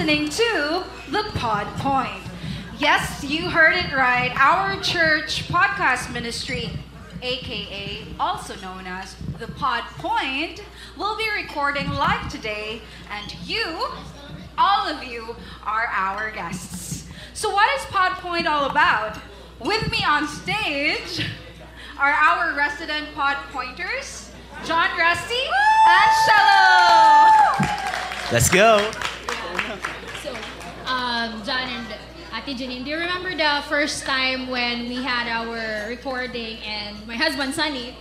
[0.00, 2.22] listening to The Pod Point.
[2.78, 4.32] Yes, you heard it right.
[4.34, 6.70] Our church podcast ministry,
[7.20, 10.64] aka also known as The Pod Point,
[10.96, 13.88] will be recording live today, and you,
[14.56, 17.06] all of you, are our guests.
[17.34, 19.18] So, what is Pod Point all about?
[19.58, 21.26] With me on stage
[21.98, 24.32] are our resident Pod Pointers,
[24.64, 25.44] John Resty
[25.86, 28.32] and Shello.
[28.32, 28.90] Let's go.
[30.90, 31.86] Um, John and
[32.34, 37.14] Ate Janine, do you remember the first time when we had our recording and my
[37.14, 37.94] husband Sunny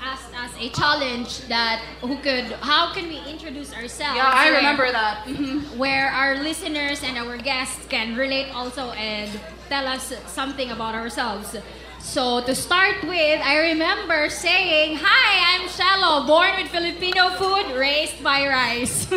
[0.00, 4.14] asked us a challenge that who could, how can we introduce ourselves?
[4.16, 5.26] Yeah, I where- remember that.
[5.76, 9.28] Where our listeners and our guests can relate also and
[9.68, 11.56] tell us something about ourselves.
[11.98, 18.22] So to start with, I remember saying, "Hi, I'm Shello, born with Filipino food, raised
[18.22, 19.08] by rice."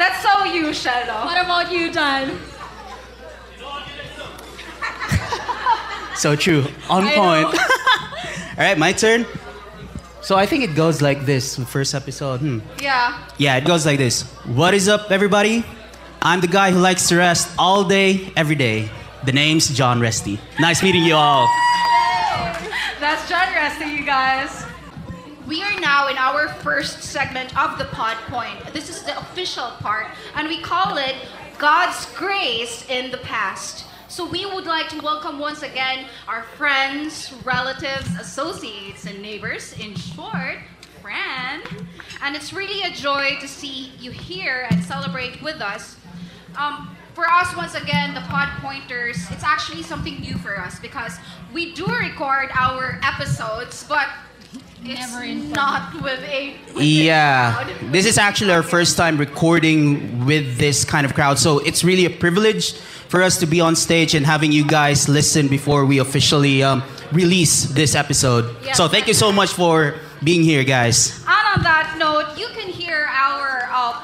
[0.00, 1.26] That's so you, Shello.
[1.26, 2.40] what about you, John?
[6.16, 6.64] So true.
[6.88, 7.46] On I point.
[8.58, 9.26] All right, my turn.
[10.22, 11.56] So I think it goes like this.
[11.56, 12.40] the First episode.
[12.40, 12.58] Hmm.
[12.80, 13.28] Yeah.
[13.36, 14.22] Yeah, it goes like this.
[14.48, 15.66] What is up, everybody?
[16.22, 18.88] I'm the guy who likes to rest all day, every day.
[19.24, 20.40] The name's John Resty.
[20.58, 21.44] Nice meeting you all.
[23.00, 24.64] That's John Resty, you guys.
[25.50, 28.72] We are now in our first segment of the Pod Point.
[28.72, 31.16] This is the official part, and we call it
[31.58, 33.84] God's Grace in the Past.
[34.06, 39.76] So we would like to welcome once again our friends, relatives, associates, and neighbors.
[39.80, 40.58] In short,
[41.02, 41.64] friend.
[42.22, 45.96] And it's really a joy to see you here and celebrate with us.
[46.56, 51.18] Um, for us, once again, the Pod Pointers, it's actually something new for us because
[51.52, 54.06] we do record our episodes, but
[54.84, 57.92] it's in not with a with Yeah, crowd.
[57.92, 62.06] this is actually our first time recording with this kind of crowd, so it's really
[62.06, 62.74] a privilege
[63.08, 66.82] for us to be on stage and having you guys listen before we officially um,
[67.12, 68.54] release this episode.
[68.64, 68.76] Yes.
[68.76, 71.18] So thank you so much for being here, guys.
[71.26, 74.00] And on that note, you can hear our uh,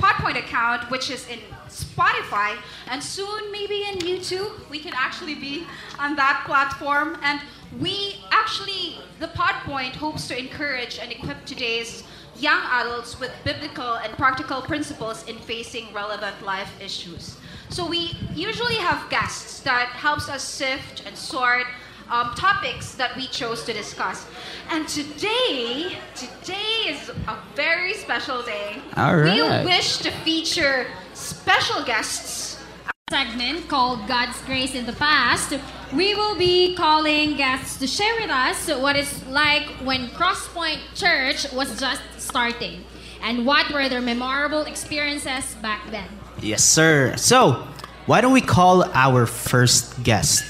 [0.00, 1.38] Podpoint account, which is in
[1.84, 2.56] Spotify,
[2.88, 4.68] and soon maybe in YouTube.
[4.70, 5.66] We can actually be
[5.98, 7.18] on that platform.
[7.22, 7.40] And
[7.80, 12.04] we actually, the Podpoint hopes to encourage and equip today's
[12.38, 17.36] young adults with biblical and practical principles in facing relevant life issues.
[17.68, 21.66] So we usually have guests that helps us sift and sort
[22.10, 24.26] um, topics that we chose to discuss.
[24.70, 28.80] And today, today is a very special day.
[28.96, 29.16] All
[29.62, 32.62] We wish to feature special guests.
[33.10, 35.54] segment called God's Grace in the Past,
[35.94, 41.50] we will be calling guests to share with us what it's like when CrossPointe Church
[41.52, 42.84] was just starting
[43.22, 46.08] and what were their memorable experiences back then.
[46.42, 47.16] Yes, sir.
[47.16, 47.66] So,
[48.04, 50.44] why don't we call our first guest?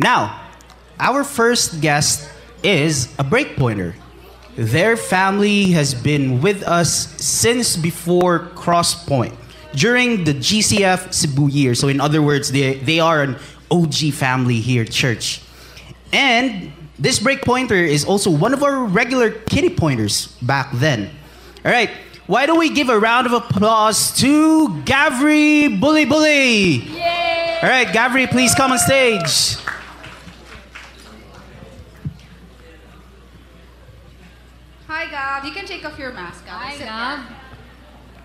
[0.00, 0.49] Now,
[1.00, 2.30] our first guest
[2.62, 3.94] is a breakpointer.
[4.56, 9.34] Their family has been with us since before CrossPointe,
[9.74, 11.74] during the GCF Cebu year.
[11.74, 13.36] So, in other words, they, they are an
[13.70, 15.40] OG family here at church.
[16.12, 21.10] And this breakpointer is also one of our regular kiddie pointers back then.
[21.64, 21.90] All right,
[22.26, 26.82] why don't we give a round of applause to Gavri Bully Bully?
[26.84, 27.58] Yay!
[27.62, 29.56] All right, Gavri, please come on stage.
[35.00, 35.44] Hi, Gab.
[35.46, 36.44] You can take off your mask.
[36.44, 36.60] Gab.
[36.60, 37.26] Hi, Sit Gab.
[37.26, 37.36] there.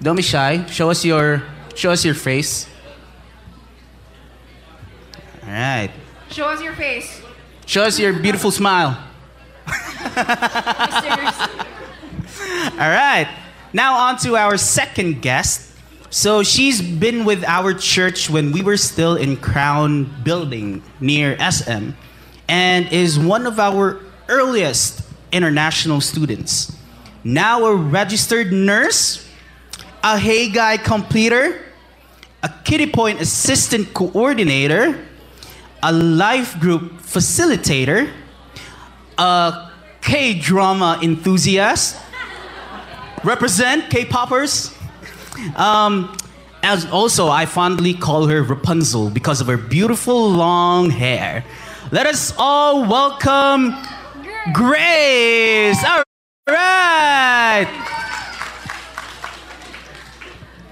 [0.01, 0.65] Don't be shy.
[0.65, 1.41] Show us your
[1.73, 2.67] show us your face.
[5.47, 5.89] All right.
[6.29, 7.21] Show us your face.
[7.65, 9.01] Show us your beautiful smile.
[9.65, 11.37] Listeners.
[12.75, 13.29] All right.
[13.71, 15.71] Now on to our second guest.
[16.09, 21.91] So she's been with our church when we were still in Crown Building near SM
[22.49, 25.05] and is one of our earliest
[25.35, 26.74] international students.
[27.27, 29.27] Now a registered nurse,
[30.03, 31.59] a Hey Guy completer,
[32.43, 35.03] a Kiddie Point assistant coordinator,
[35.81, 38.11] a life group facilitator,
[39.17, 41.97] a K drama enthusiast,
[43.23, 44.71] represent K-poppers.
[45.55, 46.15] Um,
[46.61, 51.43] as also, I fondly call her Rapunzel because of her beautiful long hair.
[51.91, 53.73] Let us all welcome
[54.53, 55.83] Grace.
[55.83, 56.03] All
[56.47, 57.65] right.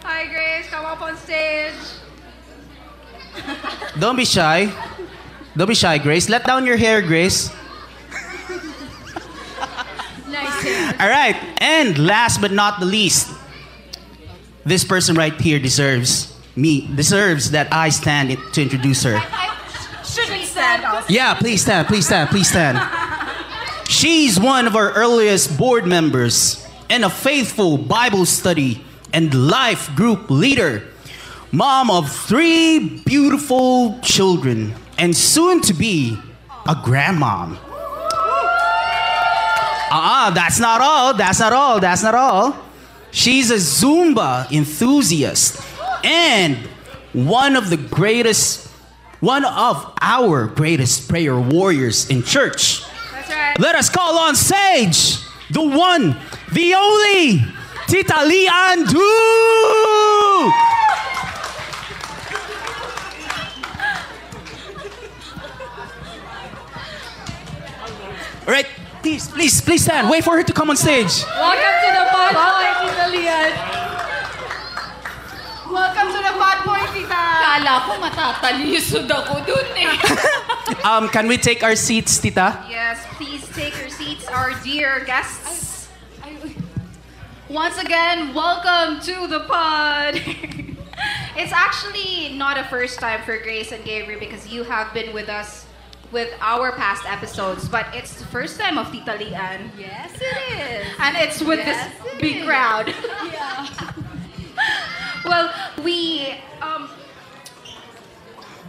[0.03, 0.69] Hi, Grace.
[0.69, 1.73] Come up on stage.
[3.99, 4.71] Don't be shy.
[5.55, 6.29] Don't be shy, Grace.
[6.29, 7.49] Let down your hair, Grace.
[10.27, 10.95] nice hair.
[10.99, 11.35] All right.
[11.57, 13.31] And last but not the least,
[14.65, 19.19] this person right here deserves me deserves that I stand to introduce her.
[20.05, 20.83] Should we stand?
[21.09, 22.77] Yeah, please stand, please stand, please stand.
[23.93, 30.31] She's one of our earliest board members and a faithful Bible study and life group
[30.31, 30.81] leader.
[31.51, 36.17] Mom of three beautiful children and soon to be
[36.67, 37.59] a grandmom.
[39.95, 41.13] Ah, uh that's not all.
[41.13, 41.79] That's not all.
[41.79, 42.57] That's not all.
[43.11, 45.61] She's a Zumba enthusiast
[46.03, 46.57] and
[47.13, 48.67] one of the greatest,
[49.19, 52.83] one of our greatest prayer warriors in church.
[53.53, 53.59] That's right.
[53.59, 55.17] Let us call on Sage,
[55.49, 56.17] the one,
[56.51, 57.43] the only
[57.87, 60.51] Tita Lian Du.
[68.45, 68.65] All right,
[69.01, 70.09] please, please, please stand.
[70.09, 71.23] Wait for her to come on stage.
[71.23, 73.51] Welcome to the podcast, Tita Lian.
[75.71, 77.23] Welcome to the Pod Point, Tita.
[77.43, 79.91] Kala ko matatalisod ako dun eh.
[80.87, 82.63] Um, can we take our seats, Tita?
[82.71, 85.87] Yes, please take your seats, our dear guests.
[87.49, 90.15] Once again, welcome to the pod.
[91.37, 95.27] it's actually not a first time for Grace and Gabriel because you have been with
[95.29, 95.67] us
[96.11, 99.69] with our past episodes, but it's the first time of Tita Lian.
[99.77, 100.87] yes, it is.
[100.99, 102.45] And it's with Yes, this it big is.
[102.47, 102.87] crowd.
[103.33, 103.67] Yeah.
[105.25, 105.53] Well,
[105.83, 106.89] we um,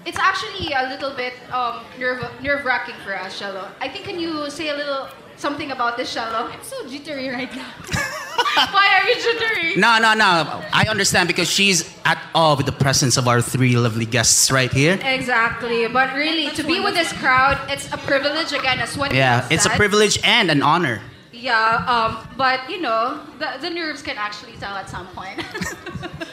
[0.07, 3.69] it's actually a little bit um, nerve nerve wracking for us, Shello.
[3.81, 6.51] I think can you say a little something about this, Shello?
[6.53, 7.67] I'm so jittery right now.
[8.71, 9.77] Why are you jittery?
[9.77, 10.63] No, no, no.
[10.73, 14.73] I understand because she's at awe with the presence of our three lovely guests right
[14.73, 14.99] here.
[15.03, 19.43] Exactly, but really, to be with this crowd, it's a privilege again, as what Yeah,
[19.43, 21.01] Ian it's a privilege and an honor.
[21.33, 25.45] Yeah, um, but you know, the, the nerves can actually tell at some point.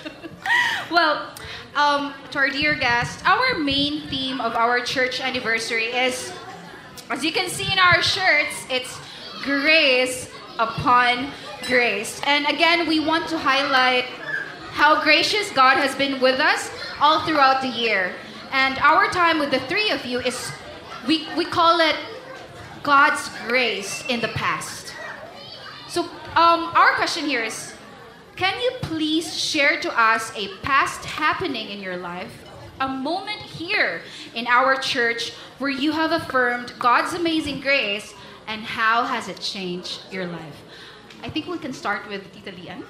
[0.91, 1.33] well,
[1.75, 6.33] um, to our dear guest, our main theme of our church anniversary is,
[7.09, 8.99] as you can see in our shirts, it's
[9.43, 10.29] grace
[10.59, 11.31] upon
[11.67, 12.21] grace.
[12.25, 14.05] And again, we want to highlight
[14.71, 18.13] how gracious God has been with us all throughout the year.
[18.51, 20.51] And our time with the three of you is,
[21.07, 21.95] we, we call it
[22.83, 24.93] God's grace in the past.
[25.87, 26.03] So,
[26.35, 27.70] um, our question here is
[28.35, 32.31] Can you please share to us a past happening in your life,
[32.79, 34.01] a moment here
[34.33, 38.13] in our church where you have affirmed God's amazing grace,
[38.47, 40.61] and how has it changed your life?
[41.23, 42.83] I think we can start with Tita Lian.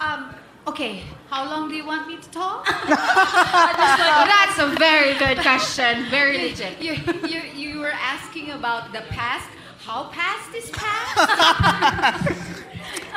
[0.00, 0.34] Um,
[0.66, 2.66] okay, how long do you want me to talk?
[2.86, 6.06] That's a very good question.
[6.08, 6.80] Very legit.
[6.80, 6.94] you,
[7.28, 9.48] you, you were asking about the past.
[9.80, 12.54] How past is past?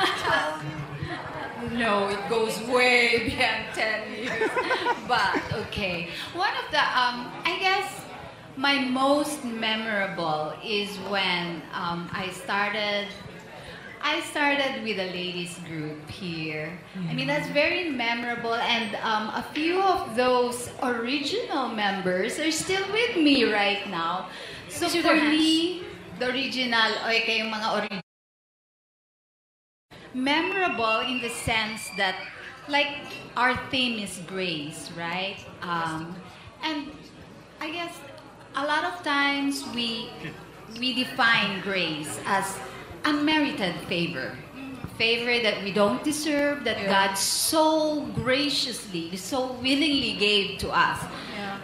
[1.78, 4.50] no, it goes way beyond 10 years.
[5.08, 6.08] But okay.
[6.34, 8.02] One of the, um, I guess,
[8.56, 13.08] my most memorable is when um, I started
[14.02, 16.76] I started with a ladies group here.
[17.08, 22.82] I mean, that's very memorable, and um, a few of those original members are still
[22.90, 24.26] with me right now.
[24.68, 25.86] So for me,
[26.18, 28.11] the original, o kayong mga original,
[30.14, 32.16] memorable in the sense that,
[32.68, 32.96] like,
[33.36, 35.36] our theme is grace, right?
[35.62, 36.14] Um,
[36.62, 36.90] and
[37.60, 37.94] I guess
[38.56, 40.10] a lot of times we
[40.78, 42.58] we define grace as
[43.04, 44.36] unmerited favor.
[44.96, 50.98] Favor that we don't deserve, that God so graciously, so willingly gave to us.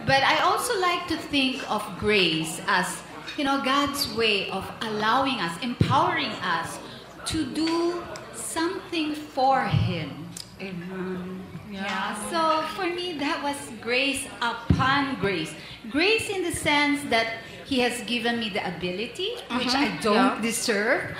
[0.05, 3.01] But I also like to think of grace as,
[3.37, 6.79] you know, God's way of allowing us, empowering us
[7.25, 8.01] to do
[8.49, 10.27] something for Him.
[10.61, 11.41] Amen.
[11.71, 12.15] Yeah.
[12.33, 15.53] So for me, that was grace upon grace.
[15.89, 17.27] Grace in the sense that
[17.65, 20.41] He has given me the ability, which I don't Yeah.
[20.41, 21.15] deserve,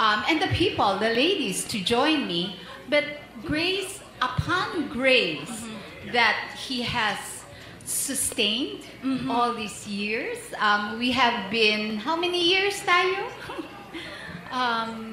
[0.00, 2.56] um, and the people, the ladies, to join me.
[2.88, 3.04] But
[3.44, 5.52] grace upon grace
[6.12, 7.18] that He has
[7.84, 8.80] sustained
[9.28, 10.38] all these years.
[10.58, 13.28] Um, we have been, how many years tayo?
[14.50, 15.11] um,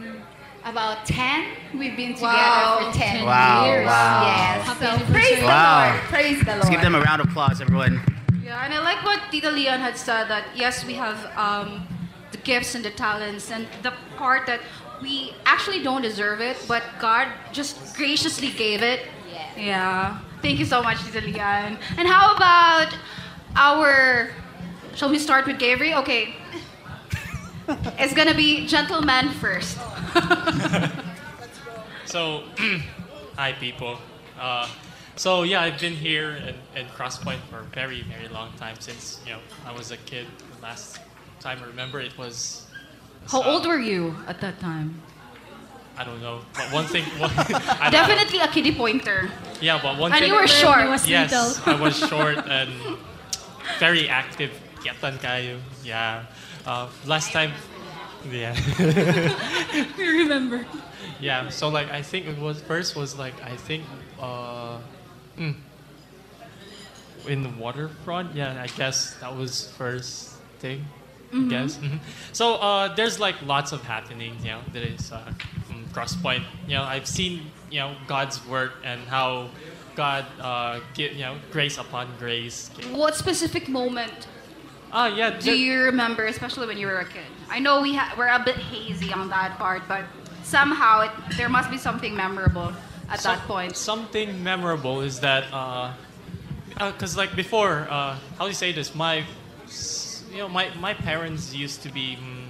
[0.66, 1.46] about 10.
[1.78, 2.89] We've been together Wow.
[2.92, 3.86] for 10 Wow, years.
[3.88, 4.24] wow.
[4.25, 4.66] Yes.
[4.68, 5.89] Happy So praise the Wow.
[5.92, 6.01] Lord.
[6.10, 6.58] Praise the Lord.
[6.60, 8.01] Let's give them a round of applause, everyone.
[8.44, 11.88] Yeah, and I like what Tita Lian had said that yes, we have um,
[12.32, 14.60] the gifts and the talents, and the part that
[15.01, 19.08] we actually don't deserve it, but God just graciously gave it.
[19.32, 19.50] Yes.
[19.58, 20.18] Yeah.
[20.42, 21.78] Thank you so much, Tita Lian.
[21.98, 22.96] And how about
[23.56, 24.30] our.
[24.96, 26.00] Shall we start with Gabriel?
[26.01, 26.36] Okay.
[27.98, 29.78] It's gonna be gentleman first.
[32.06, 32.42] So,
[33.38, 33.98] hi people.
[34.40, 34.68] Uh,
[35.20, 39.20] So yeah, I've been here in, in CrossPointe for a very, very long time since
[39.28, 40.26] you know I was a kid.
[40.56, 40.98] The last
[41.44, 42.66] time I remember it was.
[43.28, 44.96] How uh, old were you at that time?
[46.00, 46.40] I don't know.
[46.56, 48.00] But one thing, one, I know.
[48.00, 49.30] Definitely a kiddie pointer.
[49.62, 50.32] Yeah, but one And thing.
[50.32, 50.88] you were short.
[50.88, 51.36] was Yes.
[51.68, 52.72] I was short and
[53.78, 54.50] very active.
[54.88, 55.60] Yatan kayo.
[55.84, 56.24] Yeah.
[56.66, 57.51] Uh, last time.
[58.30, 58.56] Yeah.
[59.98, 60.66] You remember?
[61.22, 61.50] yeah.
[61.50, 63.84] So like I think it was first was like I think
[64.20, 64.78] uh,
[65.38, 65.56] mm,
[67.28, 68.36] in the waterfront.
[68.36, 70.86] Yeah, I guess that was first thing.
[71.32, 71.78] I guess.
[71.78, 72.00] Mhm.
[72.34, 74.36] So uh, there's like lots of happening.
[74.42, 75.32] You know, there is uh,
[75.68, 76.44] from CrossPointe.
[76.68, 79.50] You know, I've seen you know God's work and how
[79.96, 82.72] God uh, give you know grace upon grace.
[82.92, 84.28] What specific moment
[84.91, 85.29] Ah, yeah.
[85.38, 87.25] do you remember, especially when you were a kid?
[87.50, 90.05] I know we ha- we're a bit hazy on that part, but
[90.43, 92.74] somehow it, there must be something memorable
[93.10, 93.77] at Some- that point.
[93.77, 95.43] Something memorable is that,
[96.74, 98.96] because like before, uh, how do you say this?
[98.96, 99.24] My,
[100.31, 102.48] you know, my, my parents used to be, mm,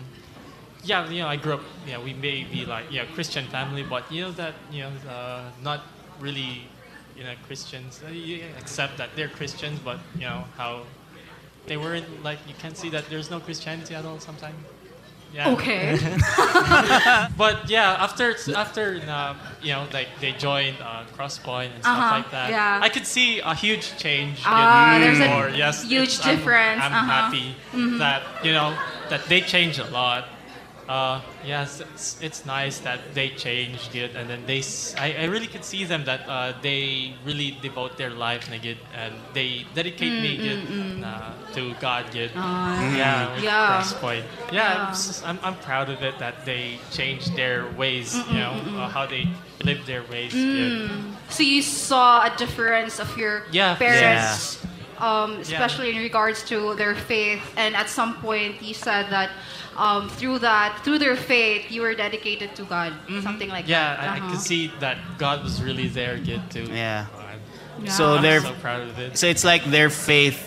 [0.83, 4.09] yeah, you know, I grew up, yeah, we may be like, yeah, Christian family, but
[4.11, 5.81] you know that, you know, uh, not
[6.21, 6.67] really,
[7.17, 8.01] you know, Christians.
[8.05, 10.83] Uh, You accept that they're Christians, but you know how
[11.69, 14.57] they weren't like you can see that there's no Christianity at all sometimes.
[15.31, 15.53] Yeah.
[15.53, 15.85] Okay.
[17.37, 18.27] But yeah, after
[18.63, 22.79] after uh, you know like they joined uh, CrossPointe and stuff Uh-huh, like that, yeah.
[22.87, 24.41] I could see a huge change.
[24.43, 25.49] Ah, in there's a more.
[25.63, 27.17] yes, huge it's- I'm- difference, I'm, uh-huh.
[27.19, 27.47] happy
[28.03, 28.69] that you know
[29.11, 30.21] that they changed a lot.
[30.89, 34.63] Uh, yes, it's, it's nice that they changed it, and then they.
[34.97, 39.13] I, I really could see them that uh, they really devote their life nagid, and
[39.37, 40.57] they dedicate me gid,
[41.05, 42.31] uh, to God gid.
[42.33, 43.69] yeah, with Mm, Yeah.
[43.69, 44.25] CrossPointe.
[44.51, 44.81] Yeah, Yeah.
[44.81, 48.17] I'm s- I'm, I'm proud of it that they changed their ways.
[48.33, 49.29] You know uh, how they
[49.63, 50.33] live their ways.
[50.33, 50.73] gid.
[51.29, 53.75] so you saw a difference of your Yeah.
[53.77, 54.57] parents,
[55.01, 59.29] um, especially in regards to their faith, and at some point you said that
[59.77, 63.71] um, through that, through their faith, you were dedicated to God, something like Mm-hmm.
[63.71, 64.09] Yeah, that.
[64.09, 64.31] I, I Uh-huh.
[64.31, 66.67] could see that God was really there, kid, too.
[66.71, 67.05] Yeah.
[67.77, 69.17] I'm So they're so proud of it.
[69.17, 70.37] so it's like their faith,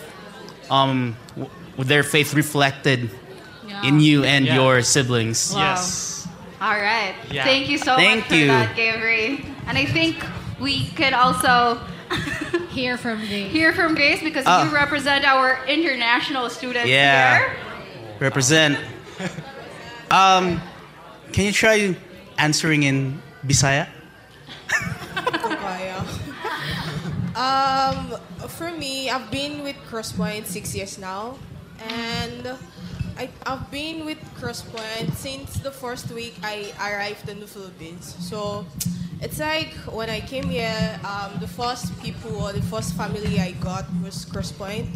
[0.69, 3.09] um, w- their faith reflected
[3.67, 3.81] Yeah.
[3.89, 4.55] in you and Yeah.
[4.61, 5.51] your siblings.
[5.53, 5.61] Wow.
[5.73, 6.27] Yes.
[6.61, 7.15] All right.
[7.31, 7.43] Yeah.
[7.43, 8.47] Thank you so Thank much for you.
[8.53, 9.39] that, Gabriel.
[9.65, 10.21] And I think
[10.59, 11.81] we could also
[12.73, 13.51] Hear from Grace.
[13.51, 14.63] hear from Grace because Ah.
[14.65, 17.37] you represent our international students Yeah.
[17.37, 17.55] here.
[18.19, 18.77] Represent.
[20.09, 20.61] Um,
[21.31, 21.95] can you try
[22.37, 23.87] answering in Bisaya?
[25.13, 26.01] Papaya.
[27.35, 28.17] um,
[28.49, 31.37] for me, I've been with CrossPointe six years now,
[31.89, 32.57] and
[33.17, 38.15] I, I've been with CrossPointe since the first week I arrived in the Philippines.
[38.19, 38.65] So
[39.23, 43.55] it's like when I came here, um, the first people or the first family I
[43.63, 44.91] got was CrossPointe,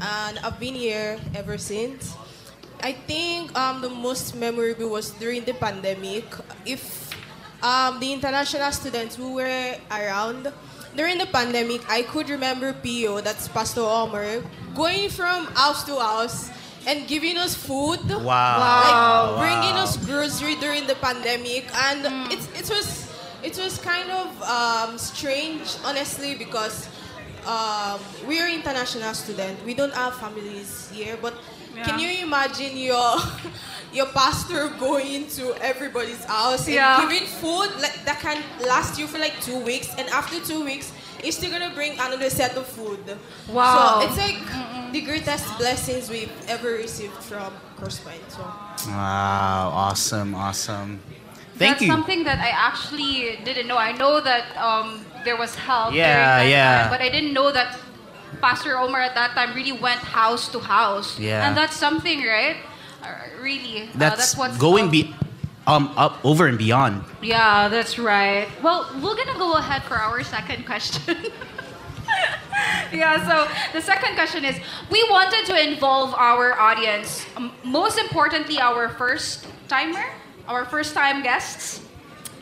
[0.00, 2.16] and I've been here ever since.
[2.80, 6.24] I think um, the most memorable was during the pandemic.
[6.64, 7.12] If
[7.62, 10.52] um, the international students who were around
[10.96, 14.42] during the pandemic, I could remember Pio, that's Pastor Omer,
[14.74, 16.48] going from house to house
[16.86, 18.00] and giving us food.
[18.08, 19.36] Wow.
[19.36, 23.05] Like bringing us grocery during the pandemic, and it's it was
[23.46, 26.88] it was kind of um, strange, honestly, because
[27.46, 29.62] um, we are international students.
[29.64, 31.34] We don't have families here, but
[31.84, 33.14] can you imagine your
[33.92, 36.98] your pastor going to everybody's house and Yeah.
[37.06, 40.90] giving food like that can last you for like two weeks, and after two weeks,
[41.22, 42.98] he's still gonna bring another set of food.
[43.48, 44.00] Wow.
[44.00, 44.42] So it's like
[44.92, 48.26] the greatest blessings we've ever received from CrossPointe.
[48.28, 48.42] So.
[48.90, 49.70] Wow.
[49.86, 50.34] Awesome.
[50.34, 50.98] Awesome.
[51.58, 51.88] Thank That's you.
[51.88, 53.78] something that I actually didn't know.
[53.78, 56.82] I know that um, there was help Yeah, that yeah.
[56.82, 57.78] time, but I didn't know that
[58.42, 61.18] Pastor Omar at that time really went house to house.
[61.18, 61.48] Yeah.
[61.48, 62.56] And that's something, right?
[63.02, 63.08] Uh,
[63.40, 63.84] really.
[63.84, 65.14] Uh, That's, what's going be,
[65.66, 67.04] um, up over and beyond.
[67.22, 68.48] Yeah, that's right.
[68.62, 71.16] Well, we're gonna go ahead for our second question.
[72.92, 74.56] yeah, so the second question is
[74.90, 80.04] we wanted to involve our audience, um, most importantly, our first timer,
[80.48, 81.82] our first time guests.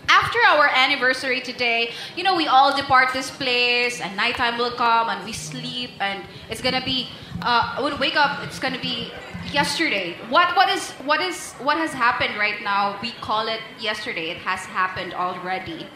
[0.09, 5.09] After our anniversary today, you know, we all depart this place and nighttime will come
[5.09, 7.09] and we sleep and it's gonna be,
[7.41, 9.11] uh, when we wake up, it's gonna be
[9.51, 10.17] yesterday.
[10.29, 12.99] What, what is, what is, what has happened right now?
[13.01, 14.31] We call it yesterday.
[14.31, 15.89] It has happened already.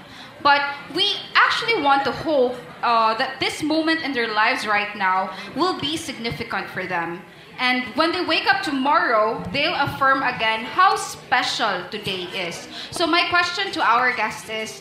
[0.43, 0.63] But
[0.95, 5.79] we actually want to hope uh, that this moment in their lives right now will
[5.81, 7.23] be significant for them.
[7.59, 12.69] And when they wake up tomorrow, they'll affirm again how special today is.
[12.91, 14.81] So, my question to our guest is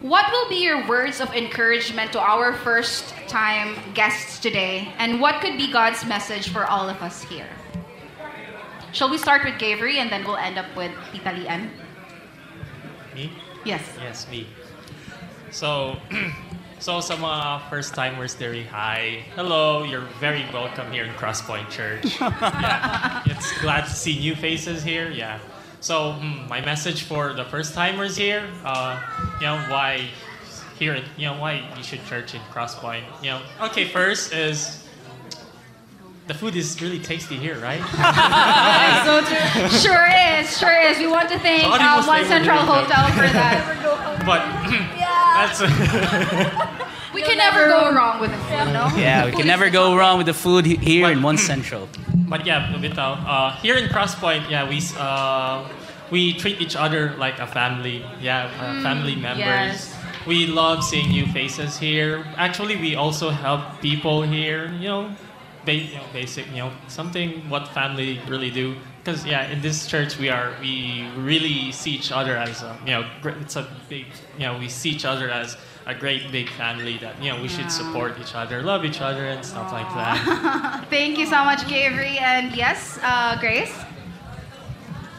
[0.00, 4.92] What will be your words of encouragement to our first time guests today?
[4.98, 7.48] And what could be God's message for all of us here?
[8.92, 11.70] Shall we start with Gavri and then we'll end up with Tita Lian?
[13.14, 13.32] Me?
[13.64, 13.82] Yes.
[14.00, 14.46] Yes, me.
[15.50, 15.96] So,
[16.78, 22.20] so sa mga first timers there, hi, hello, you're very welcome here in CrossPointe Church.
[22.20, 25.10] yeah, it's glad to see new faces here.
[25.10, 25.38] Yeah.
[25.80, 29.00] So, hmm, my message for the first timers here, uh,
[29.40, 30.08] you know, why
[30.78, 33.04] here, you know, why you should church in CrossPointe.
[33.22, 33.42] You know,
[33.72, 34.84] okay, first is
[36.26, 37.80] the food is really tasty here, right?
[39.06, 39.68] so true.
[39.78, 40.98] Sure is, sure is.
[40.98, 42.58] We want to thank Sorry, um, One Central.
[42.58, 43.62] Hotel for that.
[44.26, 44.42] but
[45.36, 45.60] that's.
[47.14, 48.88] We can never go wrong with the food, no?
[48.94, 51.88] Yeah, we can never go wrong with the food he- here in One Central.
[52.28, 53.22] But yeah, bitaw.
[53.24, 55.62] Uh, here in CrossPointe, yeah, we uh,
[56.10, 58.04] we treat each other like a family.
[58.20, 59.38] Yeah, uh, family members.
[59.88, 59.94] yes.
[60.26, 62.26] We love seeing new faces here.
[62.36, 64.66] Actually, we also help people here.
[64.82, 65.02] You know,
[65.64, 66.50] ba- you know basic.
[66.50, 68.74] You know, something what family really do.
[69.06, 72.90] Because yeah, in this church we are we really see each other as a, you
[72.90, 76.98] know it's a big you know we see each other as a great big family
[76.98, 80.86] that you know we should support each other, love each other, and stuff like that.
[80.90, 82.20] Thank you so much, Gavri.
[82.20, 83.72] And yes, uh, Grace?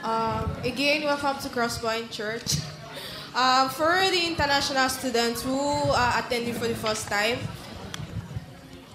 [0.03, 2.57] Um, again, welcome to CrossPointe Church.
[3.35, 7.37] Um, for the international students who are attending for the first time,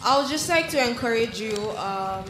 [0.02, 1.54] I would just like to encourage you.
[1.78, 2.25] Um,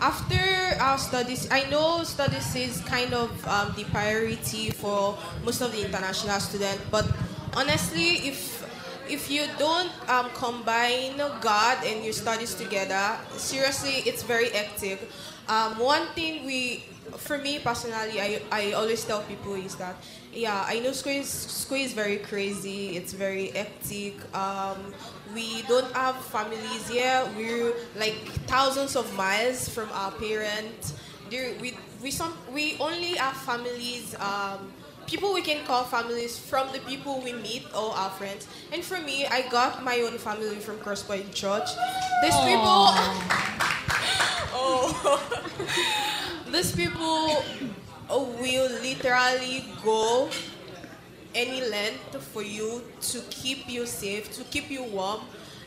[0.00, 0.40] after
[0.80, 5.84] our studies, I know studies is kind of um, the priority for most of the
[5.84, 7.06] international students, but
[7.54, 8.64] honestly, if
[9.08, 15.10] if you don't um, combine God and your studies together, seriously, it's very hectic.
[15.48, 16.84] Um, one thing we,
[17.18, 19.96] for me personally, I, I always tell people is that,
[20.34, 24.14] yeah, I know school is, school is very crazy, it's very hectic.
[24.34, 24.92] Um,
[25.34, 27.26] we don't have families here.
[27.36, 28.14] We're like
[28.46, 30.94] thousands of miles from our parents.
[31.30, 34.14] There, we, we, some, we only have families.
[34.20, 34.72] Um,
[35.06, 38.48] people we can call families from the people we meet or our friends.
[38.72, 41.68] And for me, I got my own family from CrossPointe Church.
[42.22, 42.88] These people,
[44.56, 45.20] oh,
[46.52, 47.44] these people
[48.10, 50.28] will literally go
[51.34, 55.20] any length for you to keep you safe, to keep you warm,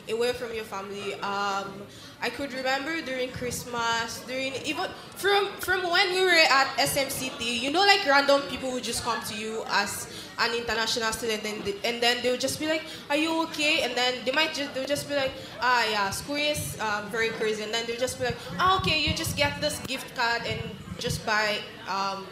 [0.08, 1.12] away from your family.
[1.20, 1.82] Um,
[2.22, 7.70] I could remember during Christmas, during even from from when we were at SMCT, you
[7.70, 11.76] know, like random people would just come to you as an international student, and, they-
[11.84, 14.72] and then they would just be like, "Are you okay?" And then they might just
[14.72, 18.00] they would just be like, "Ah, yeah, school is um, very crazy," and then they'll
[18.00, 20.58] just be like, "Ah, okay, you just get this gift card and
[20.98, 21.58] just buy
[21.88, 22.26] um,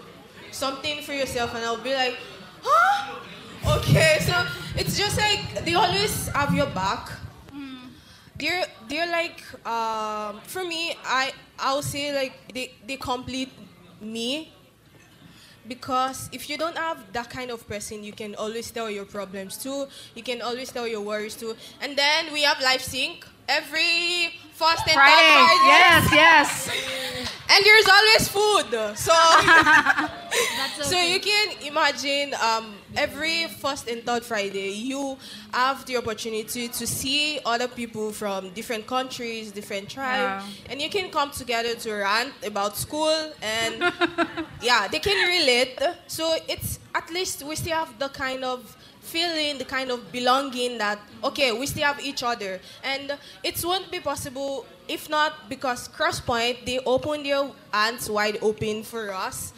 [0.50, 2.16] something for yourself," and I'll be like,
[2.62, 3.16] "Huh?"
[3.78, 7.10] Okay, so it's just like they always have your back.
[8.38, 13.50] They're they're like um, for me, I I'll say like they they complete
[14.00, 14.52] me
[15.66, 19.56] because if you don't have that kind of person, you can always tell your problems
[19.56, 19.86] too.
[20.14, 21.56] You can always tell your worries too.
[21.80, 25.46] And then we have Life Sync every first and third Friday.
[25.46, 25.66] Friday.
[25.66, 26.70] Yes, yes.
[27.48, 28.96] And there's always food.
[28.96, 29.12] So
[30.82, 35.16] so you can imagine um, every first and third Friday, you
[35.52, 41.10] have the opportunity to see other people from different countries, different tribes, and you can
[41.10, 43.92] come together to rant about school, and
[44.60, 45.78] yeah, they can relate.
[46.08, 50.78] So it's at least we still have the kind of feeling, the kind of belonging
[50.78, 55.88] that okay, we still have each other, and it won't be possible if not because
[55.88, 59.52] CrossPointe they open their hands wide open for us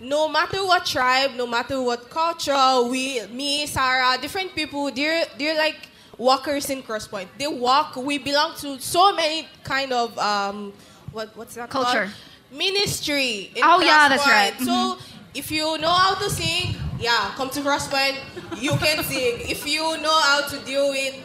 [0.00, 5.56] no matter what tribe, no matter what culture, we, me, Sarah, different people, they're, they're
[5.56, 7.28] like walkers in CrossPointe.
[7.38, 10.72] They walk, we belong to so many kind of, um,
[11.12, 12.06] what, what's that Culture.
[12.06, 12.58] called?
[12.58, 13.50] Ministry.
[13.54, 14.52] In Oh, yeah, that's right.
[14.54, 14.64] CrossPointe.
[14.64, 14.98] So,
[15.34, 18.18] if you know how to sing, yeah, come to CrossPointe,
[18.60, 19.40] you can sing.
[19.48, 21.16] If you know how to deal with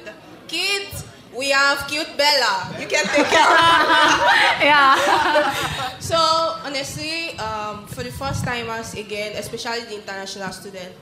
[0.48, 1.06] kids,
[1.36, 2.76] we have cute Bella.
[2.80, 4.64] You can take care of her.
[4.66, 5.86] Yeah.
[6.00, 6.18] So
[6.66, 10.96] honestly, um, for the first time timers again, especially the international student,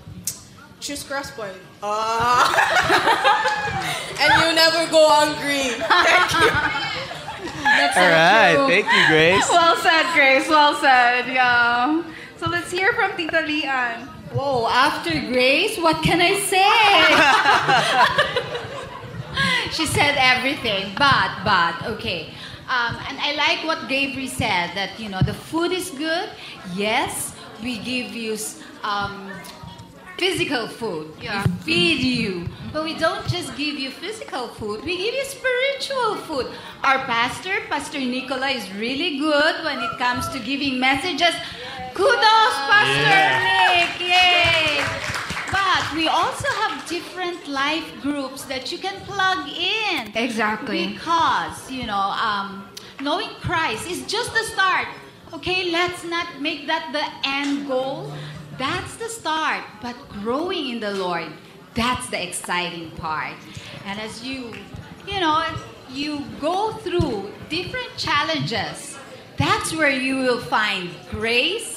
[0.82, 1.56] choose CrossPointe.
[1.82, 2.52] Ah.
[4.20, 5.80] and you never go hungry.
[5.80, 6.52] Thank you.
[7.96, 9.48] All right, thank you, Grace.
[9.50, 10.50] Well said, Grace.
[10.50, 11.28] Well said.
[11.28, 12.04] Yeah.
[12.38, 14.17] So let's hear from Tita Lian.
[14.34, 16.68] Whoa, after Grace, what can I say?
[19.72, 22.34] she said everything, but, but, okay.
[22.70, 26.30] Um, and I like what Gavri said that, you know, the food is good.
[26.76, 28.38] Yes, we give you,
[28.84, 29.32] um,
[30.18, 31.14] physical food.
[31.22, 31.46] Yeah.
[31.46, 32.50] We feed you.
[32.74, 36.48] But we don't just give you physical food, we give you spiritual food.
[36.84, 41.34] Our pastor, Pastor Nicola, is really good when it comes to giving messages.
[41.98, 44.00] Kudos, Pastor Nick!
[44.00, 44.86] Yay!
[45.52, 50.16] But we also have different life groups that you can plug in.
[50.16, 50.90] Exactly.
[50.90, 52.70] Because, you know, um,
[53.02, 54.88] knowing Christ is just the start.
[55.34, 58.14] Okay, let's not make that the end goal.
[58.60, 59.64] That's the start.
[59.82, 61.26] But growing in the Lord,
[61.74, 63.34] that's the exciting part.
[63.86, 64.54] And as you,
[65.08, 65.44] you know,
[65.90, 69.00] you go through different challenges,
[69.36, 71.77] that's where you will find grace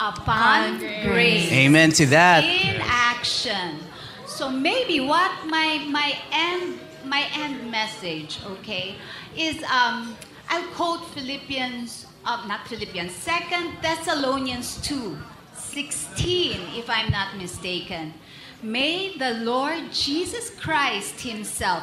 [0.00, 2.44] upon grace Amen to that.
[2.44, 3.78] in action.
[4.26, 8.96] So maybe what my my end my end message, okay,
[9.36, 10.16] is um
[10.48, 15.18] I'll quote Philippians, uh, not Philippians, Second Thessalonians 2,
[15.54, 18.14] 16, if I'm not mistaken.
[18.62, 21.82] May the Lord Jesus Christ Himself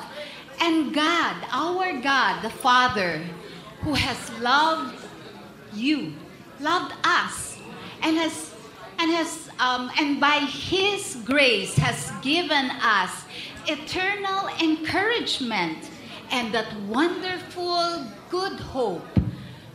[0.62, 3.22] and God, our God, the Father,
[3.82, 4.96] who has loved
[5.74, 6.14] you,
[6.60, 7.53] loved us,
[8.04, 8.54] and has
[9.00, 13.26] and has um, and by His grace has given us
[13.68, 15.90] eternal encouragement
[16.32, 19.06] and that wonderful good hope.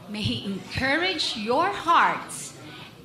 [0.09, 2.55] May He encourage your hearts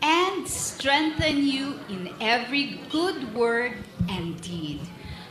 [0.01, 3.73] and strengthen you in every good word
[4.09, 4.81] and deed.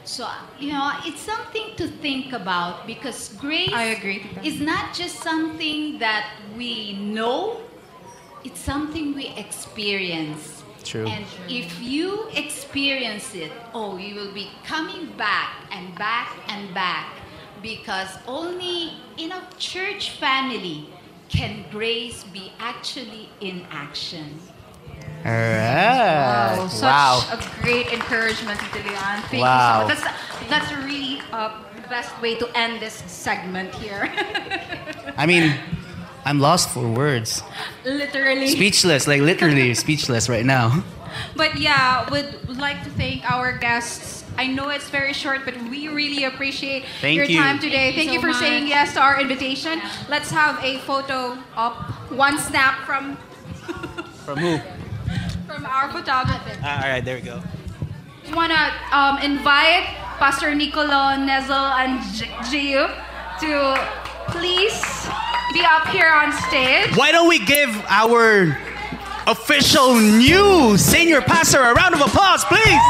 [0.04, 0.28] So,
[0.58, 5.98] you know, it's something to think about because grace I agree is not just something
[6.00, 6.26] that
[6.56, 7.60] we know,
[8.44, 10.62] it's something we experience.
[10.84, 11.06] True.
[11.06, 17.14] And if you experience it, oh, you will be coming back and back and back
[17.62, 20.88] because only in a church family
[21.28, 24.38] can grace be actually in action.
[25.24, 26.56] All right.
[26.58, 27.22] Wow, such wow.
[27.30, 29.22] a great encouragement, Tito Lian.
[29.30, 29.86] Thank Wow.
[29.88, 30.14] you so much.
[30.48, 34.10] That's, that's really uh, the best way to end this segment here.
[35.16, 35.54] I mean,
[36.24, 37.42] I'm lost for words.
[37.84, 38.48] Literally.
[38.48, 40.84] Speechless, like literally speechless right now.
[41.36, 44.24] But yeah, would would like to thank our guests.
[44.38, 47.36] I know it's very short, but we really appreciate Thank your you.
[47.38, 47.92] time today.
[47.92, 49.80] Thank Thank, you you, so for saying yes to our invitation.
[50.08, 51.74] Let's have a photo up.
[52.10, 53.16] One snap from
[54.24, 54.58] From who?
[55.46, 56.56] from our photographer.
[56.64, 57.42] all right, there we go.
[58.22, 59.84] Just wanna um, invite
[60.16, 62.88] Pastor Nicolo, Nezel, and G- Gio
[63.40, 63.76] to
[64.32, 64.80] please
[65.52, 66.96] be up here on stage.
[66.96, 68.56] Why don't we give our
[69.26, 72.80] official new senior pastor a round of applause, please?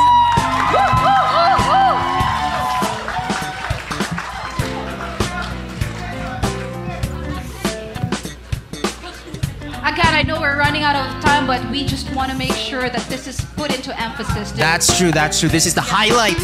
[9.85, 12.89] Again, I know we're running out of time, but we just want to make sure
[12.89, 14.53] that this is put into emphasis.
[14.53, 15.49] That's true, that's true.
[15.49, 16.37] This is the highlight,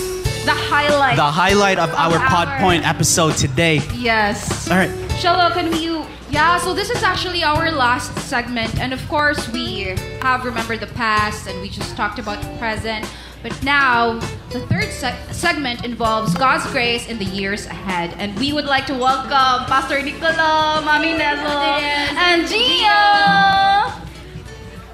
[0.44, 1.16] the highlight.
[1.16, 3.81] the highlight of our our- Pod Point episode today.
[3.94, 4.68] yes.
[4.71, 4.90] All right.
[5.21, 5.98] Shalom, can we?
[6.38, 10.87] Yeah, so this is actually our last segment, and of course we have remembered the
[10.94, 13.05] past, and we just talked about the present.
[13.42, 14.20] But now
[14.51, 18.87] the third se- segment involves God's grace in the years ahead, and we would like
[18.87, 21.74] to welcome Pastor Nicola, Mami Nezel,
[22.14, 23.90] and Gio.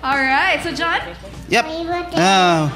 [0.02, 1.02] All right, so John.
[1.50, 1.64] Yep.
[1.68, 2.72] Oh.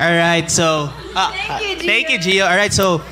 [0.00, 2.48] All right, so uh, Thank you, uh, thank you, Gio.
[2.48, 3.02] All right, so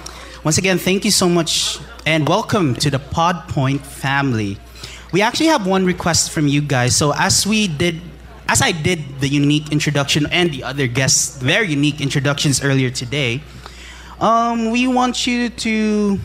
[0.42, 4.58] once again, thank you so much and welcome to the PodPoint family.
[5.12, 6.96] We actually have one request from you guys.
[6.96, 8.00] So as we did,
[8.48, 13.42] as I did the unique introduction and the other guests, their unique introductions earlier today,
[14.20, 16.18] um, we want you to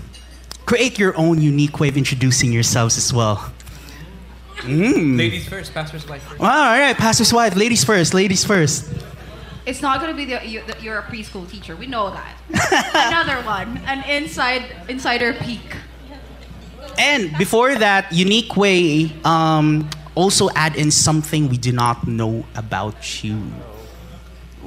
[0.66, 3.52] create your own unique way of introducing yourselves as well.
[4.66, 6.42] Ladies first, pastor's wife first.
[6.42, 8.92] All right, pastor's wife, ladies first, ladies first.
[9.68, 11.76] It's not going to be the, you, that you're a preschool teacher.
[11.76, 12.40] We know that.
[13.12, 15.76] Another one, an inside insider peek.
[16.98, 23.24] And before that, unique way, um, also add in something we do not know about
[23.26, 23.44] you.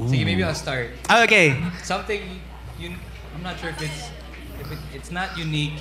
[0.05, 0.91] Sige, maybe I'll start.
[1.11, 1.57] Okay.
[1.83, 2.39] Something,
[2.79, 3.01] un-
[3.35, 4.11] I'm not sure if it's,
[4.61, 5.81] if it, it's not unique,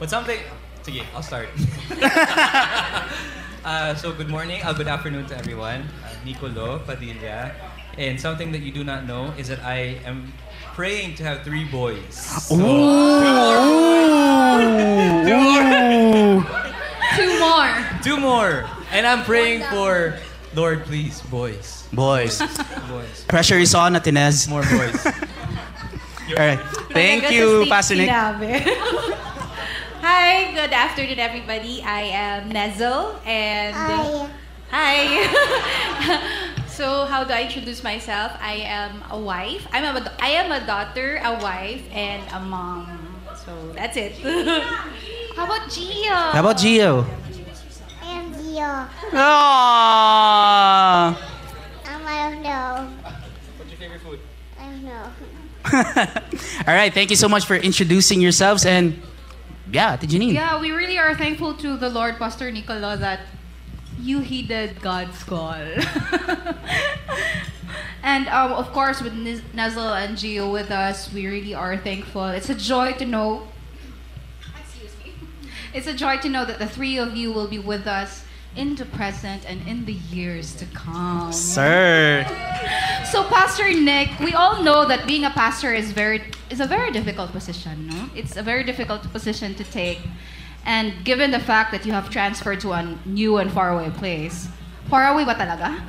[0.00, 0.40] but something,
[0.82, 1.48] sige, I'll start.
[3.64, 5.86] uh, so good morning, uh, good afternoon to everyone.
[6.02, 7.54] Uh, Nicolo Padilla.
[7.96, 10.32] And something that you do not know is that I am
[10.74, 12.14] praying to have three boys.
[12.14, 12.62] So, Two
[15.40, 16.42] more.
[17.16, 17.70] two more.
[18.02, 18.66] two more.
[18.92, 20.18] And I'm praying for,
[20.54, 21.86] Lord, please, boys.
[21.92, 22.38] Boys,
[22.88, 23.24] Boys.
[23.28, 24.48] pressure is on, Atinez.
[24.48, 25.06] More boys.
[26.26, 26.58] All right.
[26.90, 28.08] Thank you, Pastor Nick.
[28.10, 28.32] Hi,
[30.52, 31.82] good afternoon, everybody.
[31.82, 34.28] I am Nezel, and hi.
[34.70, 36.40] hi.
[36.74, 38.32] So how do I introduce myself?
[38.40, 39.64] I am a wife.
[39.70, 43.14] I'm a, I am a daughter, a wife, and a mom.
[43.46, 44.12] So that's it.
[45.36, 46.32] How about Gio?
[46.34, 47.06] How about Gio?
[48.02, 48.88] I am Gio.
[49.14, 51.14] Aww.
[51.14, 51.16] Um,
[52.06, 52.90] I don't know.
[53.56, 54.18] What's your favorite food?
[54.58, 55.12] I don't know.
[56.66, 59.00] All right, thank you so much for introducing yourselves and
[59.70, 60.34] yeah, Ate Janine.
[60.34, 63.20] Yeah, we really are thankful to the Lord, Pastor Nicola, that
[64.00, 65.54] you heeded God's call.
[68.02, 72.26] and um, of course, with Niz- Nezel and Gio with us, we really are thankful.
[72.26, 73.48] It's a joy to know.
[74.60, 75.12] Excuse me.
[75.72, 78.24] It's a joy to know that the three of you will be with us
[78.56, 81.32] in the present and in the years to come.
[81.32, 82.24] Sir.
[83.10, 86.90] So, Pastor Nick, we all know that being a pastor is very is a very
[86.92, 87.88] difficult position.
[87.88, 89.98] No, it's a very difficult position to take,
[90.64, 94.48] and given the fact that you have transferred to a new and faraway place,
[94.88, 95.80] far away ba talaga?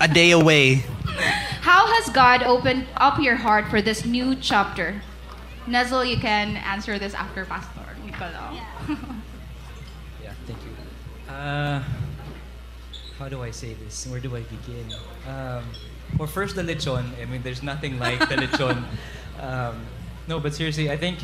[0.00, 0.84] A day away.
[1.60, 5.02] How has God opened up your heart for this new chapter?
[5.66, 8.60] Nezel, you can answer this after Pastor Nicola.
[10.22, 11.32] Yeah, thank you.
[11.32, 11.82] Uh,
[13.18, 14.06] how do I say this?
[14.06, 14.92] Where do I begin?
[15.26, 15.64] Um,
[16.18, 17.04] well, first the lechon.
[17.20, 18.84] I mean, there's nothing like the lechon.
[19.40, 19.86] Um,
[20.28, 21.18] no, but seriously, I think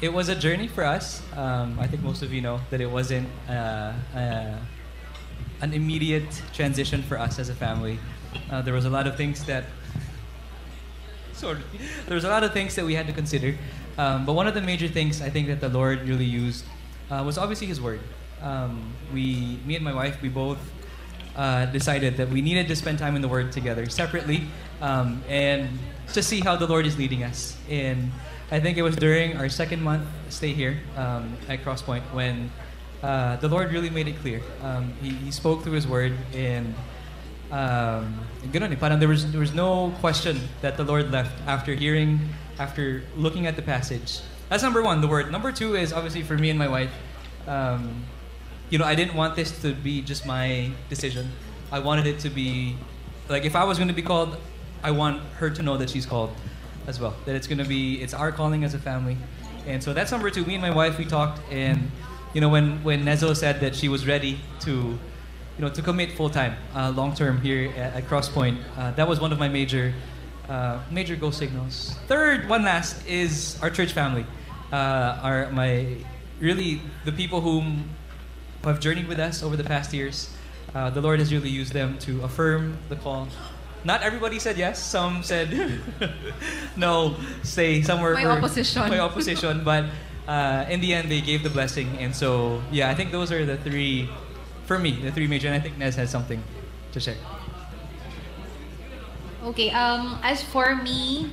[0.00, 1.22] it was a journey for us.
[1.36, 4.56] Um, I think most of you know that it wasn't uh, uh,
[5.60, 7.98] an immediate transition for us as a family.
[8.50, 9.64] Uh, there was a lot of things that
[11.32, 11.60] sorry,
[12.06, 13.56] there was a lot of things that we had to consider.
[13.96, 16.64] Um, but one of the major things I think that the Lord really used
[17.10, 18.00] uh, was obviously His Word.
[18.42, 20.58] Um, we, me and my wife, we both
[21.36, 24.42] uh, decided that we needed to spend time in the Word together separately,
[24.80, 25.68] um, and
[26.12, 27.56] to see how the Lord is leading us.
[27.68, 28.10] And
[28.50, 32.50] I think it was during our second month stay here um, at CrossPointe when
[33.02, 34.40] uh, the Lord really made it clear.
[34.62, 36.74] Um, he, he spoke through His Word, and
[37.52, 42.20] um, there was there was no question that the Lord left after hearing,
[42.58, 44.20] after looking at the passage.
[44.48, 45.30] That's number one, the word.
[45.30, 46.90] Number two is obviously for me and my wife.
[47.46, 48.04] Um,
[48.70, 51.32] you know, I didn't want this to be just my decision.
[51.70, 52.76] I wanted it to be
[53.28, 54.38] like if I was going to be called,
[54.82, 56.30] I want her to know that she's called
[56.88, 57.14] as well.
[57.26, 59.16] That it's going to be it's our calling as a family.
[59.66, 60.44] And so that's number two.
[60.44, 61.90] Me and my wife we talked, and
[62.34, 64.98] you know when when Nezo said that she was ready to
[65.58, 68.58] you know, to commit full time, uh, long term here at, at CrossPointe.
[68.76, 69.92] Uh, that was one of my major,
[70.48, 71.96] uh, major goal signals.
[72.06, 74.24] Third, one last, is our church family.
[74.72, 75.96] Uh, our my
[76.38, 77.90] really the people whom
[78.62, 80.30] have journeyed with us over the past years.
[80.74, 83.26] Uh, the Lord has really used them to affirm the call.
[83.84, 84.82] Not everybody said yes.
[84.82, 85.50] Some said
[86.76, 87.16] no.
[87.42, 88.88] Say some were May were- opposition.
[88.90, 89.86] may opposition, but
[90.26, 91.96] uh, in the end, they gave the blessing.
[91.98, 94.08] And so, yeah, I think those are the three
[94.66, 96.42] for me, the three major, and I think Nez has something
[96.92, 97.16] to share.
[99.44, 101.32] Okay, um, as for me,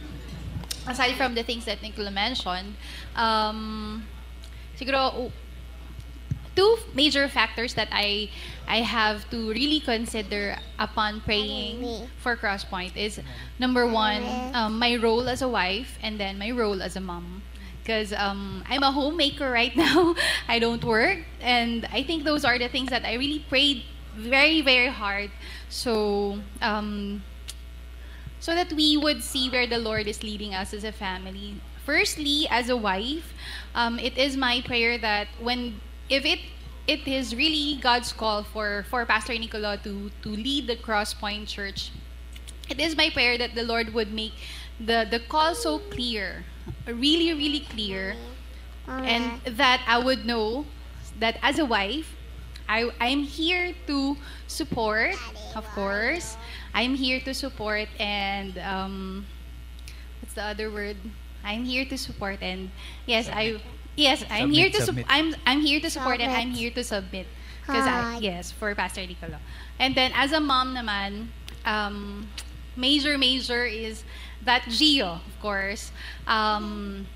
[0.87, 2.75] aside from the things that Nicola mentioned,
[3.15, 4.05] um,
[4.79, 5.31] siguro,
[6.55, 8.29] two major factors that I
[8.67, 13.19] I have to really consider upon praying for CrossPointe is
[13.59, 17.43] number one, um, my role as a wife, and then my role as a mom.
[17.83, 20.15] Because um, I'm a homemaker right now,
[20.47, 23.83] I don't work, and I think those are the things that I really prayed
[24.15, 25.29] very very hard.
[25.69, 27.21] So um,
[28.45, 31.55] so that we would see where the Lord is leading us as a family.
[31.83, 33.33] Firstly, as a wife,
[33.73, 36.39] um, it is my prayer that when, if it
[36.87, 41.91] it is really God's call for for Pastor Nicola to to lead the CrossPointe Church,
[42.69, 44.33] it is my prayer that the Lord would make
[44.79, 46.45] the the call so clear,
[46.85, 48.15] really really clear,
[48.87, 50.65] and that I would know
[51.19, 52.13] that as a wife,
[52.69, 55.15] I I'm here to support,
[55.55, 56.37] of course.
[56.75, 59.25] I'm here to support and um,
[60.19, 60.97] what's the other word?
[61.41, 62.69] I'm here to support and
[63.07, 63.61] yes, I
[63.95, 66.83] yes I'm here to Submit, sup- I'm I'm here to support and I'm here to
[66.83, 67.27] submit
[67.61, 69.37] because I yes for Pastor Nicolo.
[69.79, 71.27] And then as a mom naman,
[71.65, 72.29] um,
[72.75, 74.03] major major is
[74.43, 75.91] that Gio, of course.
[76.27, 77.07] Um,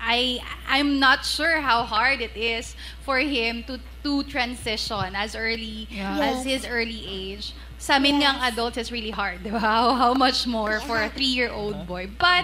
[0.00, 5.88] I I'm not sure how hard it is for him to to transition as early
[5.98, 7.52] as his early age.
[7.78, 9.58] Sa amin ngang adults is really hard, di ba?
[9.62, 12.10] How, how much more for a three-year-old boy.
[12.10, 12.42] But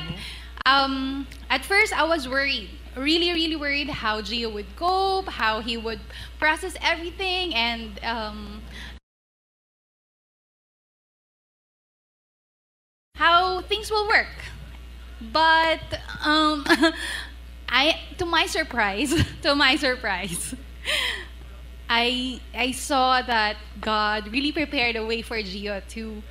[0.66, 5.76] um, at first I was worried, really really worried how Gio would cope, how he
[5.76, 6.00] would
[6.38, 8.62] process everything, and um,
[13.14, 14.28] how things will work.
[15.20, 15.80] But
[16.24, 16.66] um,
[17.68, 20.54] I, to my surprise, to my surprise,
[21.88, 26.22] I I saw that God really prepared a way for Gio to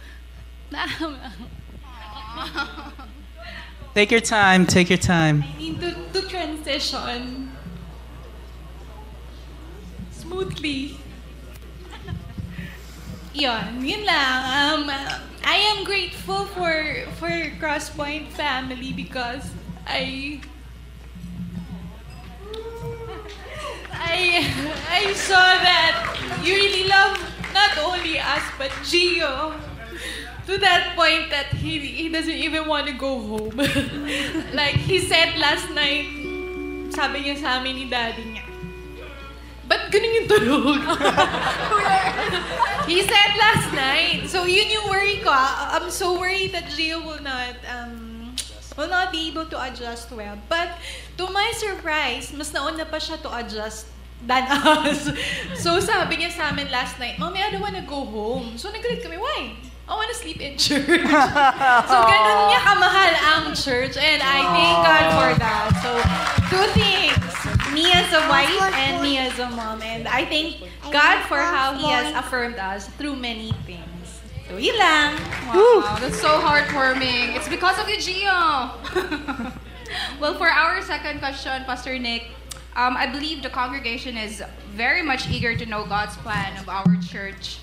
[3.94, 4.66] Take your time.
[4.66, 5.44] Take your time.
[5.44, 7.52] I mean, to, to transition
[10.10, 10.98] smoothly.
[13.34, 14.42] Yun, yun lang.
[14.50, 14.90] Um,
[15.44, 17.30] I am grateful for for
[17.62, 19.46] CrossPointe family because
[19.86, 20.42] I
[23.92, 24.50] I
[24.90, 27.22] I saw that you really love
[27.54, 29.54] not only us but Gio
[30.48, 33.56] to that point that he he doesn't even want to go home.
[34.54, 36.08] like he said last night,
[36.92, 38.44] sabi niya sa amin ni daddy niya,
[39.64, 40.80] Ba't ganun yung tulog?
[42.92, 44.28] he said last night.
[44.28, 45.32] So yun yung worry ko.
[45.32, 45.80] ah.
[45.80, 48.36] I'm so worried that Gio will not um,
[48.76, 50.36] will not be able to adjust well.
[50.52, 50.76] But
[51.16, 53.88] to my surprise, mas nauna pa siya to adjust
[54.28, 55.08] than us.
[55.64, 58.60] So sabi niya sa amin last night, Mommy, I don't wanna go home.
[58.60, 59.56] So nagalit kami, why?
[59.88, 60.86] I wanna sleep in church.
[61.92, 65.68] so ganun niya kamahal ang church and I thank God for that.
[65.84, 65.92] So
[66.48, 67.20] two things.
[67.76, 68.48] Me as a wife
[68.80, 69.84] and me as a mom.
[69.84, 74.24] And I thank God for how He has affirmed us through many things.
[74.48, 75.20] So yun lang.
[75.52, 77.36] Wow, that's so heartwarming.
[77.36, 78.72] It's because of you, Gio.
[80.22, 82.32] well, for our second question, Pastor Nick,
[82.80, 86.96] um, I believe the congregation is very much eager to know God's plan of our
[87.04, 87.60] church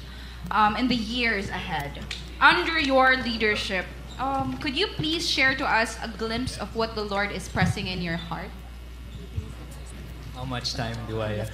[0.50, 2.00] um, in the years ahead.
[2.40, 3.85] Under your leadership,
[4.18, 7.87] um, could you please share to us a glimpse of what the Lord is pressing
[7.87, 8.50] in your heart?
[10.35, 11.33] How much time do I?
[11.35, 11.50] have?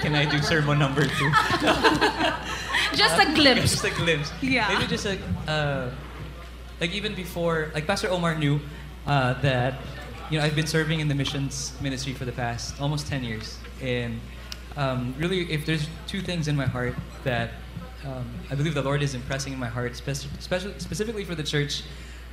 [0.00, 1.30] can I do sermon number two?
[2.94, 3.72] Just a glimpse.
[3.72, 4.32] just a glimpse.
[4.40, 4.68] Yeah.
[4.68, 5.90] Maybe just a uh,
[6.80, 8.60] like even before, like Pastor Omar knew
[9.06, 9.74] uh, that
[10.30, 13.58] you know I've been serving in the missions ministry for the past almost ten years,
[13.82, 14.20] and
[14.76, 17.50] um, really, if there's two things in my heart that
[18.08, 21.42] um, I believe the Lord is impressing in my heart, speci- speci- specifically for the
[21.42, 21.82] church,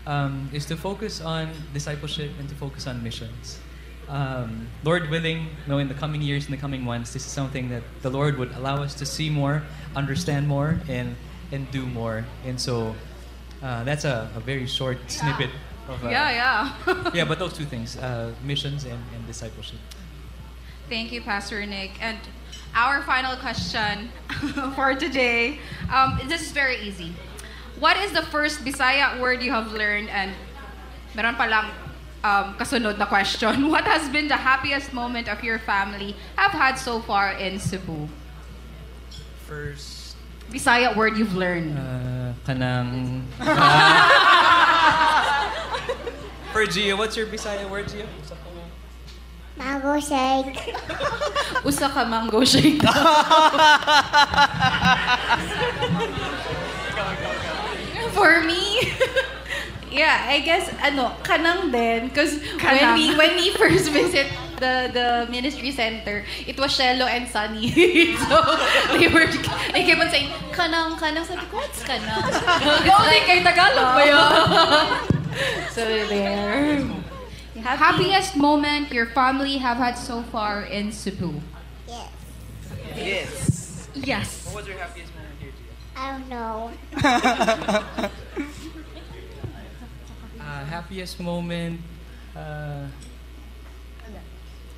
[0.08, 3.60] um, is to focus on discipleship and to focus on missions.
[4.08, 7.32] Um, Lord willing, you know, in the coming years, in the coming months, this is
[7.32, 9.64] something that the Lord would allow us to see more,
[9.96, 11.16] understand more, and
[11.52, 12.26] and do more.
[12.46, 12.96] And so,
[13.62, 15.50] uh, that's a, a very short snippet
[15.88, 17.12] of uh, Yeah, yeah.
[17.14, 19.80] yeah, but those two things, uh, missions and, and discipleship.
[20.90, 21.92] Thank you, Pastor Nick.
[22.02, 22.20] And
[22.76, 24.10] our final question
[24.76, 25.60] for today.
[25.92, 27.14] Um, this is very easy.
[27.80, 30.10] What is the first Bisaya word you have learned?
[30.10, 30.32] And
[31.16, 31.72] meron palang
[32.24, 33.70] um, kasunod na question.
[33.74, 38.08] What has been the happiest moment of your family have had so far in Cebu?
[39.48, 40.16] First,
[40.52, 41.78] Bisaya word you've learned.
[41.78, 43.24] uh, kanang.
[46.56, 48.08] For Gio, what's your Bisaya word, Gio?
[49.58, 50.76] Mango shake.
[51.66, 52.82] Usa ka mango shake.
[58.16, 58.80] For me,
[59.92, 65.08] yeah, I guess ano, kanang din because when we when we first visit the the
[65.32, 67.72] ministry center, it was Shello and Sunny.
[68.28, 68.36] so
[68.96, 69.28] they were
[69.76, 71.28] they kept on saying kanang kanang.
[71.28, 72.24] Sabi ko, what's kanang?
[72.24, 74.32] Oh, Ikaw din kay Tagalog ba yun?
[75.76, 75.84] so
[77.66, 77.76] there.
[77.76, 81.42] Happiest moment your family have had so far in Cebu?
[81.88, 82.10] Yes.
[82.96, 83.90] Yes.
[83.96, 84.46] Yes.
[84.46, 86.00] What was your happiest moment here, Gio?
[86.00, 88.10] I don't know.
[90.46, 91.82] Uh, happiest moment.
[92.36, 92.86] Uh,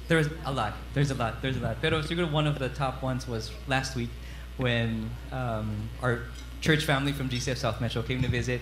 [0.07, 0.73] there was a lot.
[0.93, 1.41] There's a lot.
[1.41, 1.81] There's a lot.
[1.81, 4.09] Pero siguro one of the top ones was last week
[4.55, 6.21] when um, our
[6.61, 8.61] church family from GCF South Metro came to visit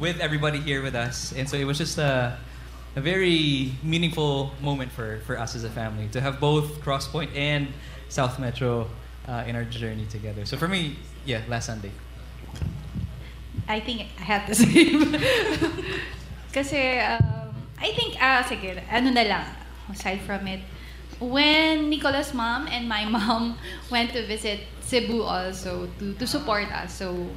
[0.00, 2.38] with everybody here with us, and so it was just a,
[2.98, 7.68] a very meaningful moment for, for us as a family to have both CrossPointe and
[8.08, 8.90] South Metro
[9.28, 10.44] uh, in our journey together.
[10.44, 11.92] So for me, yeah, last Sunday.
[13.68, 15.14] I think I have the same.
[16.52, 19.46] Kasi, um, I think, ah, sige, ano na lang,
[19.92, 20.60] aside from it,
[21.20, 23.58] when Nicola's mom and my mom
[23.92, 27.30] went to visit Cebu also to, to support us, so,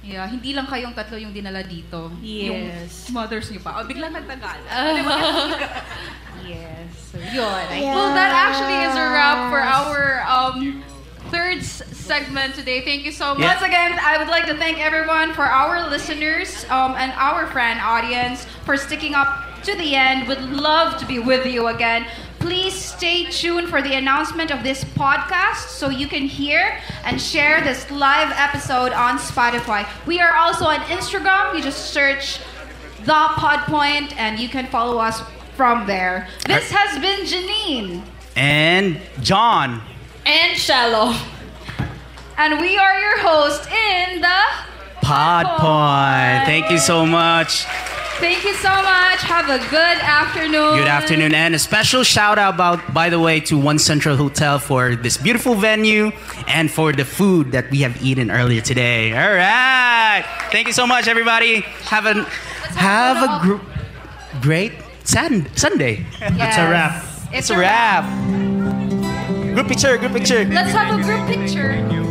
[0.00, 2.08] Yeah, hindi lang kayong tatlo yung dinala dito.
[2.24, 3.08] Yes.
[3.08, 3.80] Yung mothers niyo pa.
[3.80, 4.58] O, biglang nagtagal.
[6.48, 6.88] yes.
[7.12, 7.64] So, yun.
[7.68, 7.92] Yeah.
[7.92, 10.80] Well, that actually is a wrap for our um,
[11.28, 12.80] third segment today.
[12.80, 13.44] Thank you so much.
[13.44, 13.60] Yeah.
[13.60, 17.78] Once again, I would like to thank everyone for our listeners um, and our friend
[17.80, 19.28] audience for sticking up
[19.68, 20.28] to the end.
[20.28, 22.06] Would love to be with you again.
[22.40, 27.60] Please stay tuned for the announcement of this podcast so you can hear and share
[27.60, 29.86] this live episode on Spotify.
[30.06, 31.54] We are also on Instagram.
[31.54, 32.40] You just search
[33.04, 35.22] the Podpoint and you can follow us
[35.54, 36.28] from there.
[36.46, 38.02] This has been Janine.
[38.36, 39.82] And John.
[40.24, 41.14] And Shello.
[42.38, 44.40] And we are your host in the
[45.02, 46.46] Pod Point.
[46.46, 47.66] Thank you so much.
[48.20, 49.20] Thank you so much.
[49.22, 50.76] Have a good afternoon.
[50.78, 54.58] Good afternoon, and a special shout out, about, by the way, to One Central Hotel
[54.58, 56.10] for this beautiful venue
[56.46, 59.12] and for the food that we have eaten earlier today.
[59.12, 61.60] All right, thank you so much, everybody.
[61.88, 62.24] Have a
[62.76, 64.72] have a gr- great
[65.04, 66.04] Sun- Sunday.
[66.20, 67.04] It's a wrap.
[67.32, 68.04] It's a a wrap.
[69.54, 70.44] Group picture, group picture.
[70.44, 72.09] Let's have a group picture.